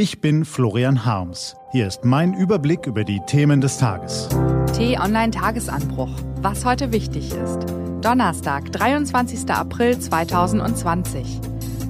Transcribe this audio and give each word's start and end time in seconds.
Ich 0.00 0.20
bin 0.20 0.44
Florian 0.44 1.04
Harms. 1.04 1.56
Hier 1.72 1.88
ist 1.88 2.04
mein 2.04 2.32
Überblick 2.32 2.86
über 2.86 3.02
die 3.02 3.18
Themen 3.26 3.60
des 3.60 3.78
Tages. 3.78 4.28
T-Online 4.76 5.32
Tagesanbruch. 5.32 6.12
Was 6.40 6.64
heute 6.64 6.92
wichtig 6.92 7.32
ist. 7.32 7.66
Donnerstag, 8.00 8.70
23. 8.70 9.50
April 9.50 9.98
2020. 9.98 11.40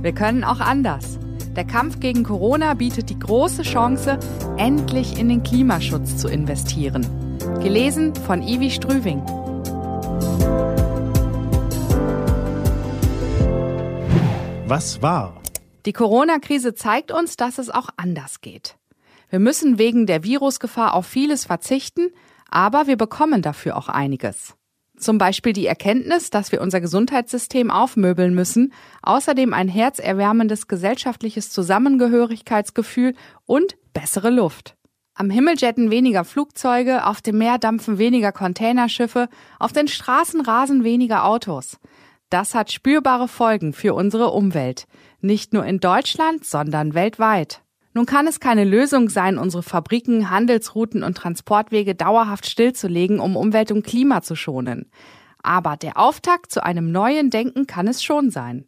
Wir 0.00 0.12
können 0.12 0.42
auch 0.42 0.60
anders. 0.60 1.18
Der 1.54 1.66
Kampf 1.66 2.00
gegen 2.00 2.24
Corona 2.24 2.72
bietet 2.72 3.10
die 3.10 3.18
große 3.18 3.60
Chance, 3.60 4.18
endlich 4.56 5.18
in 5.18 5.28
den 5.28 5.42
Klimaschutz 5.42 6.16
zu 6.16 6.28
investieren. 6.28 7.06
Gelesen 7.62 8.14
von 8.14 8.40
Ivi 8.40 8.70
Strüving. 8.70 9.20
Was 14.66 15.02
war? 15.02 15.34
Die 15.86 15.92
Corona-Krise 15.92 16.74
zeigt 16.74 17.12
uns, 17.12 17.36
dass 17.36 17.58
es 17.58 17.70
auch 17.70 17.88
anders 17.96 18.40
geht. 18.40 18.76
Wir 19.30 19.38
müssen 19.38 19.78
wegen 19.78 20.06
der 20.06 20.24
Virusgefahr 20.24 20.94
auf 20.94 21.06
vieles 21.06 21.44
verzichten, 21.44 22.08
aber 22.50 22.86
wir 22.86 22.96
bekommen 22.96 23.42
dafür 23.42 23.76
auch 23.76 23.88
einiges. 23.88 24.54
Zum 24.96 25.18
Beispiel 25.18 25.52
die 25.52 25.66
Erkenntnis, 25.66 26.30
dass 26.30 26.50
wir 26.50 26.60
unser 26.60 26.80
Gesundheitssystem 26.80 27.70
aufmöbeln 27.70 28.34
müssen, 28.34 28.72
außerdem 29.02 29.54
ein 29.54 29.68
herzerwärmendes 29.68 30.66
gesellschaftliches 30.66 31.50
Zusammengehörigkeitsgefühl 31.50 33.14
und 33.46 33.76
bessere 33.92 34.30
Luft. 34.30 34.74
Am 35.14 35.30
Himmel 35.30 35.56
jetten 35.56 35.90
weniger 35.90 36.24
Flugzeuge, 36.24 37.06
auf 37.06 37.20
dem 37.20 37.38
Meer 37.38 37.58
dampfen 37.58 37.98
weniger 37.98 38.32
Containerschiffe, 38.32 39.28
auf 39.58 39.72
den 39.72 39.88
Straßen 39.88 40.40
rasen 40.40 40.84
weniger 40.84 41.24
Autos. 41.24 41.78
Das 42.30 42.54
hat 42.54 42.70
spürbare 42.70 43.26
Folgen 43.26 43.72
für 43.72 43.94
unsere 43.94 44.30
Umwelt. 44.32 44.86
Nicht 45.20 45.54
nur 45.54 45.64
in 45.64 45.80
Deutschland, 45.80 46.44
sondern 46.44 46.94
weltweit. 46.94 47.62
Nun 47.94 48.04
kann 48.04 48.26
es 48.26 48.38
keine 48.38 48.64
Lösung 48.64 49.08
sein, 49.08 49.38
unsere 49.38 49.62
Fabriken, 49.62 50.30
Handelsrouten 50.30 51.02
und 51.02 51.16
Transportwege 51.16 51.94
dauerhaft 51.94 52.46
stillzulegen, 52.46 53.18
um 53.18 53.34
Umwelt 53.34 53.72
und 53.72 53.84
Klima 53.84 54.20
zu 54.20 54.36
schonen. 54.36 54.90
Aber 55.42 55.76
der 55.76 55.96
Auftakt 55.96 56.52
zu 56.52 56.62
einem 56.62 56.92
neuen 56.92 57.30
Denken 57.30 57.66
kann 57.66 57.88
es 57.88 58.02
schon 58.02 58.30
sein. 58.30 58.66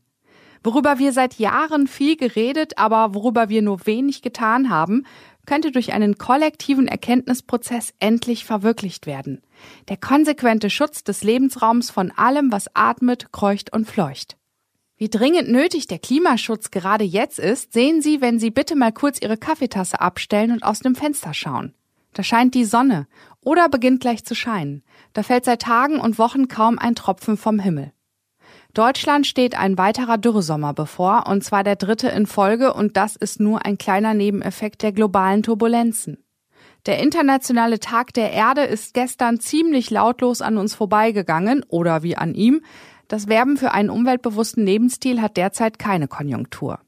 Worüber 0.63 0.99
wir 0.99 1.13
seit 1.13 1.35
Jahren 1.39 1.87
viel 1.87 2.17
geredet, 2.17 2.77
aber 2.77 3.15
worüber 3.15 3.49
wir 3.49 3.63
nur 3.63 3.87
wenig 3.87 4.21
getan 4.21 4.69
haben, 4.69 5.07
könnte 5.51 5.73
durch 5.73 5.93
einen 5.93 6.17
kollektiven 6.17 6.87
Erkenntnisprozess 6.87 7.93
endlich 7.99 8.45
verwirklicht 8.45 9.07
werden. 9.07 9.43
Der 9.89 9.97
konsequente 9.97 10.71
Schutz 10.71 11.03
des 11.03 11.25
Lebensraums 11.25 11.91
von 11.91 12.13
allem, 12.13 12.53
was 12.53 12.67
atmet, 12.75 13.33
kreucht 13.33 13.73
und 13.73 13.89
fleucht. 13.89 14.37
Wie 14.97 15.09
dringend 15.09 15.51
nötig 15.51 15.89
der 15.89 15.99
Klimaschutz 15.99 16.71
gerade 16.71 17.03
jetzt 17.03 17.41
ist, 17.41 17.73
sehen 17.73 18.01
Sie, 18.01 18.21
wenn 18.21 18.39
Sie 18.39 18.53
bitte 18.53 18.77
mal 18.77 18.93
kurz 18.93 19.19
Ihre 19.21 19.37
Kaffeetasse 19.37 20.01
abstellen 20.01 20.53
und 20.53 20.63
aus 20.63 20.79
dem 20.79 20.95
Fenster 20.95 21.35
schauen. 21.35 21.75
Da 22.13 22.23
scheint 22.23 22.55
die 22.55 22.65
Sonne 22.65 23.09
oder 23.41 23.69
beginnt 23.69 24.03
gleich 24.03 24.25
zu 24.25 24.37
scheinen. 24.37 24.85
Da 25.15 25.25
fällt 25.25 25.47
seit 25.47 25.63
Tagen 25.63 25.99
und 25.99 26.17
Wochen 26.17 26.47
kaum 26.47 26.79
ein 26.79 26.95
Tropfen 26.95 27.37
vom 27.37 27.59
Himmel. 27.59 27.91
Deutschland 28.75 29.27
steht 29.27 29.59
ein 29.59 29.79
weiterer 29.79 30.17
Dürresommer 30.17 30.73
bevor, 30.75 31.27
und 31.27 31.43
zwar 31.43 31.65
der 31.65 31.77
dritte 31.77 32.09
in 32.09 32.27
Folge, 32.27 32.73
und 32.73 32.97
das 32.97 33.17
ist 33.17 33.41
nur 33.41 33.65
ein 33.65 33.79
kleiner 33.79 34.15
Nebeneffekt 34.15 34.83
der 34.83 34.93
globalen 34.93 35.43
Turbulenzen. 35.43 36.19
Der 36.87 36.99
internationale 36.99 37.81
Tag 37.81 38.15
der 38.15 38.33
Erde 38.33 38.63
ist 38.63 38.95
gestern 38.95 39.41
ziemlich 39.41 39.91
lautlos 39.91 40.41
an 40.41 40.57
uns 40.57 40.75
vorbeigegangen, 40.75 41.65
oder 41.69 42.03
wie 42.03 42.17
an 42.17 42.35
ihm. 42.35 42.63
Das 43.09 43.29
Werben 43.29 43.57
für 43.57 43.73
einen 43.73 43.91
umweltbewussten 43.91 44.65
Lebensstil 44.65 45.21
hat 45.21 45.37
derzeit 45.37 45.79
keine 45.79 46.07
Konjunktur. 46.07 46.79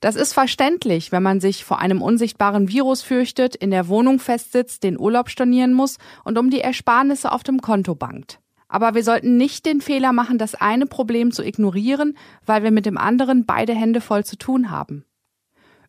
Das 0.00 0.16
ist 0.16 0.34
verständlich, 0.34 1.12
wenn 1.12 1.22
man 1.22 1.40
sich 1.40 1.64
vor 1.64 1.78
einem 1.78 2.02
unsichtbaren 2.02 2.68
Virus 2.68 3.02
fürchtet, 3.02 3.56
in 3.56 3.70
der 3.70 3.88
Wohnung 3.88 4.18
festsitzt, 4.18 4.82
den 4.82 4.98
Urlaub 4.98 5.30
stornieren 5.30 5.72
muss 5.72 5.98
und 6.24 6.38
um 6.38 6.50
die 6.50 6.60
Ersparnisse 6.60 7.32
auf 7.32 7.42
dem 7.42 7.60
Konto 7.60 7.94
bangt. 7.94 8.40
Aber 8.74 8.96
wir 8.96 9.04
sollten 9.04 9.36
nicht 9.36 9.66
den 9.66 9.80
Fehler 9.80 10.12
machen, 10.12 10.36
das 10.36 10.56
eine 10.56 10.86
Problem 10.86 11.30
zu 11.30 11.44
ignorieren, 11.44 12.18
weil 12.44 12.64
wir 12.64 12.72
mit 12.72 12.86
dem 12.86 12.98
anderen 12.98 13.46
beide 13.46 13.72
Hände 13.72 14.00
voll 14.00 14.24
zu 14.24 14.34
tun 14.34 14.68
haben. 14.68 15.04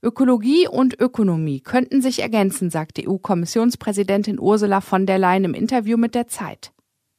Ökologie 0.04 0.68
und 0.68 1.00
Ökonomie 1.00 1.62
könnten 1.62 2.04
sich 2.04 2.22
ergänzen, 2.22 2.70
sagt 2.70 3.00
EU-Kommissionspräsidentin 3.00 4.40
Ursula 4.40 4.82
von 4.82 5.08
der 5.08 5.18
Leyen 5.18 5.46
im 5.46 5.56
Interview 5.56 5.98
mit 5.98 6.14
der 6.14 6.28
Zeit. 6.28 6.74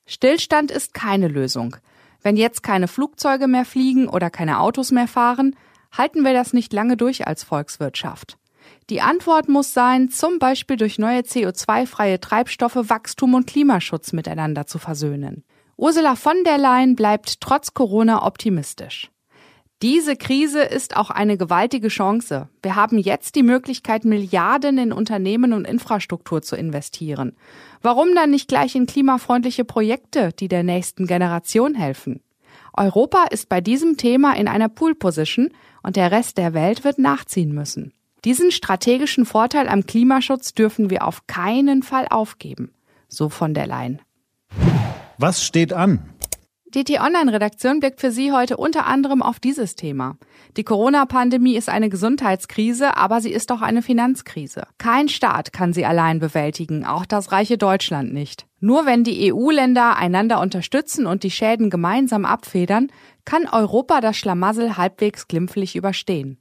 Stillstand 0.06 0.71
ist 0.71 0.94
keine 0.94 1.27
Lösung. 1.27 1.75
Wenn 2.22 2.37
jetzt 2.37 2.62
keine 2.62 2.87
Flugzeuge 2.87 3.48
mehr 3.48 3.65
fliegen 3.65 4.09
oder 4.09 4.31
keine 4.31 4.60
Autos 4.60 4.93
mehr 4.93 5.09
fahren, 5.09 5.56
halten 5.91 6.22
wir 6.22 6.33
das 6.33 6.53
nicht 6.53 6.72
lange 6.72 6.97
durch 6.97 7.27
als 7.27 7.43
Volkswirtschaft. 7.43 8.38
Die 8.88 9.00
Antwort 9.00 9.48
muss 9.48 9.75
sein, 9.75 10.10
zum 10.10 10.38
Beispiel 10.38 10.77
durch 10.77 11.00
neue 11.00 11.22
CO2-freie 11.22 12.21
Treibstoffe 12.21 12.88
Wachstum 12.88 13.34
und 13.34 13.48
Klimaschutz 13.48 14.12
miteinander 14.12 14.69
zu 14.69 14.78
versöhnen. 14.78 15.43
Ursula 15.78 16.16
von 16.16 16.42
der 16.44 16.56
Leyen 16.56 16.97
bleibt 16.97 17.41
trotz 17.41 17.75
Corona 17.75 18.26
optimistisch. 18.26 19.10
Diese 19.82 20.16
Krise 20.16 20.62
ist 20.62 20.97
auch 20.97 21.10
eine 21.10 21.37
gewaltige 21.37 21.88
Chance. 21.88 22.48
Wir 22.62 22.76
haben 22.76 22.97
jetzt 22.97 23.34
die 23.34 23.42
Möglichkeit, 23.42 24.06
Milliarden 24.06 24.78
in 24.78 24.91
Unternehmen 24.91 25.53
und 25.53 25.66
Infrastruktur 25.66 26.41
zu 26.41 26.56
investieren. 26.56 27.36
Warum 27.82 28.15
dann 28.15 28.31
nicht 28.31 28.48
gleich 28.48 28.75
in 28.75 28.86
klimafreundliche 28.86 29.66
Projekte, 29.66 30.31
die 30.32 30.48
der 30.48 30.62
nächsten 30.62 31.06
Generation 31.06 31.75
helfen? 31.75 32.22
Europa 32.72 33.25
ist 33.31 33.50
bei 33.50 33.60
diesem 33.60 33.98
Thema 33.98 34.34
in 34.34 34.48
einer 34.48 34.70
Pool-Position 34.70 35.50
und 35.82 35.97
der 35.97 36.10
Rest 36.10 36.38
der 36.38 36.54
Welt 36.54 36.84
wird 36.84 36.98
nachziehen 36.98 37.53
müssen. 37.53 37.92
Diesen 38.25 38.50
strategischen 38.50 39.26
Vorteil 39.26 39.69
am 39.69 39.84
Klimaschutz 39.84 40.54
dürfen 40.54 40.88
wir 40.88 41.06
auf 41.06 41.26
keinen 41.26 41.82
Fall 41.82 42.06
aufgeben. 42.09 42.72
So 43.09 43.28
von 43.28 43.53
der 43.53 43.66
Leyen. 43.66 44.00
Was 45.19 45.43
steht 45.43 45.72
an? 45.72 46.10
Die 46.75 46.84
T-Online-Redaktion 46.84 47.81
blickt 47.81 48.03
für 48.03 48.10
Sie 48.10 48.32
heute 48.32 48.59
unter 48.59 48.87
anderem 48.87 49.22
auf 49.22 49.41
dieses 49.41 49.77
Thema. 49.77 50.19
Die 50.59 50.65
Corona-Pandemie 50.65 51.56
ist 51.56 51.71
eine 51.71 51.88
Gesundheitskrise, 51.88 52.99
aber 52.99 53.22
sie 53.22 53.32
ist 53.32 53.50
auch 53.50 53.62
eine 53.62 53.81
Finanzkrise. 53.81 54.66
Kein 54.77 55.09
Staat 55.09 55.54
kann 55.54 55.72
sie 55.72 55.87
allein 55.87 56.19
bewältigen, 56.19 56.84
auch 56.84 57.06
das 57.06 57.32
reiche 57.32 57.56
Deutschland 57.56 58.12
nicht. 58.12 58.47
Nur 58.60 58.84
wenn 58.84 59.04
die 59.04 59.32
EU-Länder 59.32 59.97
einander 59.97 60.38
unterstützen 60.41 61.06
und 61.06 61.22
die 61.22 61.31
Schäden 61.31 61.71
gemeinsam 61.71 62.27
abfedern, 62.27 62.88
kann 63.25 63.48
Europa 63.50 64.03
das 64.03 64.19
Schlamassel 64.19 64.77
halbwegs 64.77 65.28
glimpflich 65.28 65.77
überstehen. 65.77 66.38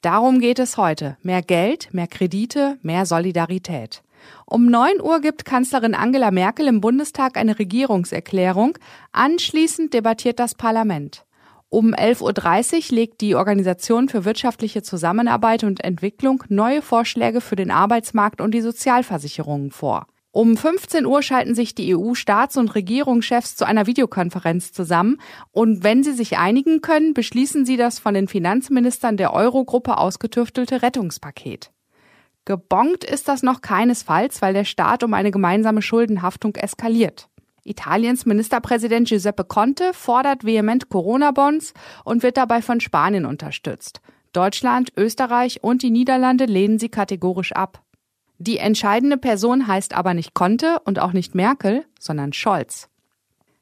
Darum 0.00 0.40
geht 0.40 0.58
es 0.58 0.76
heute. 0.76 1.16
Mehr 1.22 1.42
Geld, 1.42 1.92
mehr 1.92 2.06
Kredite, 2.08 2.78
mehr 2.82 3.06
Solidarität. 3.06 4.02
Um 4.46 4.66
9 4.66 5.00
Uhr 5.00 5.20
gibt 5.20 5.44
Kanzlerin 5.44 5.94
Angela 5.94 6.30
Merkel 6.30 6.66
im 6.66 6.80
Bundestag 6.80 7.36
eine 7.36 7.58
Regierungserklärung. 7.58 8.78
Anschließend 9.12 9.92
debattiert 9.94 10.38
das 10.38 10.54
Parlament. 10.54 11.24
Um 11.68 11.94
11.30 11.94 12.90
Uhr 12.90 12.96
legt 12.96 13.20
die 13.20 13.34
Organisation 13.34 14.08
für 14.08 14.24
wirtschaftliche 14.24 14.82
Zusammenarbeit 14.82 15.64
und 15.64 15.82
Entwicklung 15.82 16.44
neue 16.48 16.80
Vorschläge 16.80 17.40
für 17.40 17.56
den 17.56 17.70
Arbeitsmarkt 17.70 18.40
und 18.40 18.52
die 18.52 18.60
Sozialversicherungen 18.60 19.72
vor. 19.72 20.06
Um 20.30 20.56
15 20.56 21.06
Uhr 21.06 21.22
schalten 21.22 21.54
sich 21.54 21.74
die 21.74 21.96
EU-Staats- 21.96 22.58
und 22.58 22.74
Regierungschefs 22.74 23.56
zu 23.56 23.64
einer 23.64 23.86
Videokonferenz 23.86 24.70
zusammen 24.70 25.18
und 25.50 25.82
wenn 25.82 26.04
sie 26.04 26.12
sich 26.12 26.36
einigen 26.36 26.82
können, 26.82 27.14
beschließen 27.14 27.64
sie 27.64 27.78
das 27.78 27.98
von 27.98 28.12
den 28.12 28.28
Finanzministern 28.28 29.16
der 29.16 29.32
Eurogruppe 29.32 29.96
ausgetüftelte 29.96 30.82
Rettungspaket. 30.82 31.72
Gebongt 32.46 33.02
ist 33.02 33.26
das 33.26 33.42
noch 33.42 33.60
keinesfalls, 33.60 34.40
weil 34.40 34.54
der 34.54 34.64
Staat 34.64 35.02
um 35.02 35.12
eine 35.14 35.32
gemeinsame 35.32 35.82
Schuldenhaftung 35.82 36.54
eskaliert. 36.54 37.28
Italiens 37.64 38.24
Ministerpräsident 38.24 39.08
Giuseppe 39.08 39.42
Conte 39.42 39.92
fordert 39.92 40.44
vehement 40.44 40.88
Corona-Bonds 40.88 41.74
und 42.04 42.22
wird 42.22 42.36
dabei 42.36 42.62
von 42.62 42.80
Spanien 42.80 43.26
unterstützt. 43.26 44.00
Deutschland, 44.32 44.92
Österreich 44.96 45.64
und 45.64 45.82
die 45.82 45.90
Niederlande 45.90 46.44
lehnen 46.44 46.78
sie 46.78 46.88
kategorisch 46.88 47.50
ab. 47.50 47.82
Die 48.38 48.58
entscheidende 48.58 49.16
Person 49.16 49.66
heißt 49.66 49.94
aber 49.94 50.14
nicht 50.14 50.32
Conte 50.32 50.78
und 50.84 51.00
auch 51.00 51.12
nicht 51.12 51.34
Merkel, 51.34 51.84
sondern 51.98 52.32
Scholz. 52.32 52.88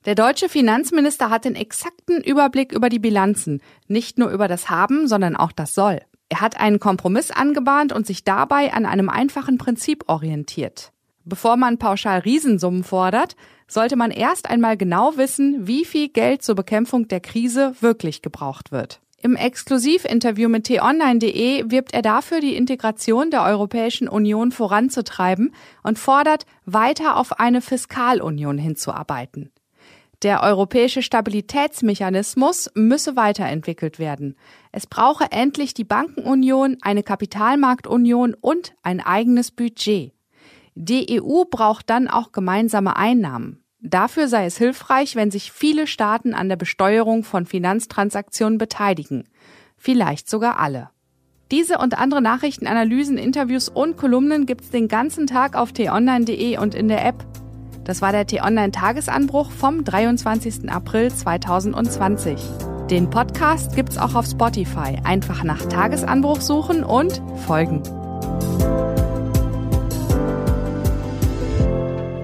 Der 0.04 0.14
deutsche 0.14 0.50
Finanzminister 0.50 1.30
hat 1.30 1.46
den 1.46 1.54
exakten 1.54 2.22
Überblick 2.22 2.72
über 2.72 2.90
die 2.90 2.98
Bilanzen, 2.98 3.62
nicht 3.88 4.18
nur 4.18 4.28
über 4.28 4.48
das 4.48 4.68
Haben, 4.68 5.08
sondern 5.08 5.36
auch 5.36 5.52
das 5.52 5.74
Soll. 5.74 6.02
Er 6.34 6.40
hat 6.40 6.58
einen 6.58 6.80
Kompromiss 6.80 7.30
angebahnt 7.30 7.92
und 7.92 8.08
sich 8.08 8.24
dabei 8.24 8.72
an 8.72 8.86
einem 8.86 9.08
einfachen 9.08 9.56
Prinzip 9.56 10.08
orientiert. 10.08 10.90
Bevor 11.24 11.56
man 11.56 11.78
pauschal 11.78 12.18
Riesensummen 12.18 12.82
fordert, 12.82 13.36
sollte 13.68 13.94
man 13.94 14.10
erst 14.10 14.50
einmal 14.50 14.76
genau 14.76 15.16
wissen, 15.16 15.68
wie 15.68 15.84
viel 15.84 16.08
Geld 16.08 16.42
zur 16.42 16.56
Bekämpfung 16.56 17.06
der 17.06 17.20
Krise 17.20 17.76
wirklich 17.78 18.20
gebraucht 18.20 18.72
wird. 18.72 19.00
Im 19.22 19.36
Exklusivinterview 19.36 20.48
mit 20.48 20.64
t-online.de 20.64 21.70
wirbt 21.70 21.94
er 21.94 22.02
dafür, 22.02 22.40
die 22.40 22.56
Integration 22.56 23.30
der 23.30 23.44
Europäischen 23.44 24.08
Union 24.08 24.50
voranzutreiben 24.50 25.54
und 25.84 26.00
fordert, 26.00 26.46
weiter 26.64 27.16
auf 27.16 27.38
eine 27.38 27.60
Fiskalunion 27.60 28.58
hinzuarbeiten. 28.58 29.52
Der 30.24 30.42
europäische 30.42 31.02
Stabilitätsmechanismus 31.02 32.70
müsse 32.74 33.14
weiterentwickelt 33.14 33.98
werden. 33.98 34.36
Es 34.72 34.86
brauche 34.86 35.30
endlich 35.30 35.74
die 35.74 35.84
Bankenunion, 35.84 36.78
eine 36.80 37.02
Kapitalmarktunion 37.02 38.32
und 38.32 38.72
ein 38.82 39.00
eigenes 39.00 39.50
Budget. 39.50 40.14
Die 40.74 41.20
EU 41.20 41.44
braucht 41.44 41.90
dann 41.90 42.08
auch 42.08 42.32
gemeinsame 42.32 42.96
Einnahmen. 42.96 43.62
Dafür 43.80 44.26
sei 44.26 44.46
es 44.46 44.56
hilfreich, 44.56 45.14
wenn 45.14 45.30
sich 45.30 45.52
viele 45.52 45.86
Staaten 45.86 46.32
an 46.32 46.48
der 46.48 46.56
Besteuerung 46.56 47.22
von 47.22 47.44
Finanztransaktionen 47.44 48.56
beteiligen. 48.56 49.28
Vielleicht 49.76 50.30
sogar 50.30 50.58
alle. 50.58 50.88
Diese 51.50 51.76
und 51.76 51.98
andere 51.98 52.22
Nachrichten, 52.22 52.66
Analysen, 52.66 53.18
Interviews 53.18 53.68
und 53.68 53.98
Kolumnen 53.98 54.46
gibt's 54.46 54.70
den 54.70 54.88
ganzen 54.88 55.26
Tag 55.26 55.54
auf 55.54 55.72
t-online.de 55.72 56.56
und 56.56 56.74
in 56.74 56.88
der 56.88 57.04
App. 57.04 57.26
Das 57.84 58.00
war 58.00 58.12
der 58.12 58.26
T-Online-Tagesanbruch 58.26 59.50
vom 59.50 59.84
23. 59.84 60.70
April 60.70 61.12
2020. 61.12 62.40
Den 62.90 63.10
Podcast 63.10 63.76
gibt's 63.76 63.98
auch 63.98 64.14
auf 64.14 64.26
Spotify. 64.26 64.98
Einfach 65.04 65.44
nach 65.44 65.62
Tagesanbruch 65.66 66.40
suchen 66.40 66.82
und 66.82 67.22
folgen. 67.46 67.82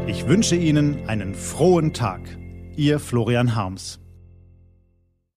Ich 0.07 0.27
wünsche 0.27 0.57
Ihnen 0.57 1.09
einen 1.09 1.35
frohen 1.35 1.93
Tag. 1.93 2.21
Ihr 2.77 2.99
Florian 2.99 3.55
Harms. 3.55 4.00